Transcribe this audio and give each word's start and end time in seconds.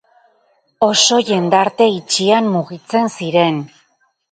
Oso 0.87 1.19
jendarte 1.27 1.87
itxian 1.99 2.51
mugitzen 2.57 3.15
ziren. 3.21 3.63